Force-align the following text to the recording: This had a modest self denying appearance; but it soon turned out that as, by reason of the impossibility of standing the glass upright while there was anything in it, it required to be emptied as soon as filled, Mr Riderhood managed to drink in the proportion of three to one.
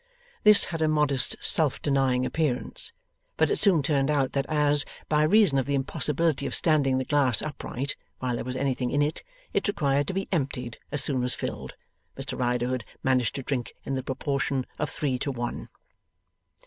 This 0.43 0.63
had 0.63 0.81
a 0.81 0.87
modest 0.87 1.35
self 1.41 1.79
denying 1.79 2.25
appearance; 2.25 2.91
but 3.37 3.51
it 3.51 3.57
soon 3.59 3.83
turned 3.83 4.09
out 4.09 4.31
that 4.31 4.47
as, 4.49 4.83
by 5.07 5.21
reason 5.21 5.59
of 5.59 5.67
the 5.67 5.75
impossibility 5.75 6.47
of 6.47 6.55
standing 6.55 6.97
the 6.97 7.05
glass 7.05 7.39
upright 7.43 7.95
while 8.17 8.33
there 8.35 8.43
was 8.43 8.55
anything 8.55 8.89
in 8.89 9.03
it, 9.03 9.23
it 9.53 9.67
required 9.67 10.07
to 10.07 10.13
be 10.15 10.27
emptied 10.31 10.79
as 10.91 11.03
soon 11.03 11.23
as 11.23 11.35
filled, 11.35 11.75
Mr 12.17 12.35
Riderhood 12.35 12.83
managed 13.03 13.35
to 13.35 13.43
drink 13.43 13.75
in 13.85 13.93
the 13.93 14.01
proportion 14.01 14.65
of 14.79 14.89
three 14.89 15.19
to 15.19 15.31
one. 15.31 15.69